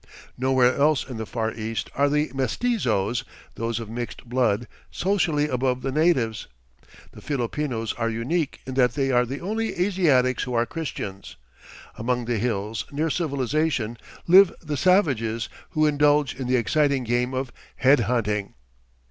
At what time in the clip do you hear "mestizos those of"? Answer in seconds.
2.33-3.87